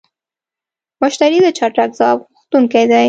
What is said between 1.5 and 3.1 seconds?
چټک ځواب غوښتونکی دی.